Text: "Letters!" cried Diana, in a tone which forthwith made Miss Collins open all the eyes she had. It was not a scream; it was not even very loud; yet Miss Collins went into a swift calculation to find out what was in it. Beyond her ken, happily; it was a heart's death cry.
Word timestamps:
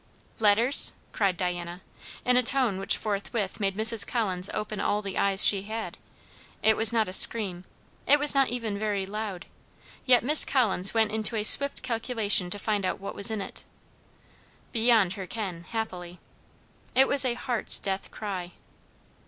"Letters!" 0.39 0.93
cried 1.13 1.37
Diana, 1.37 1.81
in 2.25 2.35
a 2.35 2.41
tone 2.41 2.79
which 2.79 2.97
forthwith 2.97 3.59
made 3.59 3.75
Miss 3.75 4.03
Collins 4.03 4.49
open 4.51 4.79
all 4.79 5.03
the 5.03 5.15
eyes 5.15 5.45
she 5.45 5.61
had. 5.61 5.95
It 6.63 6.75
was 6.75 6.91
not 6.91 7.07
a 7.07 7.13
scream; 7.13 7.65
it 8.07 8.17
was 8.17 8.33
not 8.33 8.49
even 8.49 8.79
very 8.79 9.05
loud; 9.05 9.45
yet 10.07 10.23
Miss 10.23 10.43
Collins 10.43 10.95
went 10.95 11.11
into 11.11 11.35
a 11.35 11.43
swift 11.43 11.83
calculation 11.83 12.49
to 12.49 12.57
find 12.57 12.83
out 12.83 12.99
what 12.99 13.13
was 13.13 13.29
in 13.29 13.41
it. 13.41 13.63
Beyond 14.71 15.13
her 15.13 15.27
ken, 15.27 15.65
happily; 15.69 16.19
it 16.95 17.07
was 17.07 17.23
a 17.23 17.35
heart's 17.35 17.77
death 17.77 18.09
cry. 18.09 18.53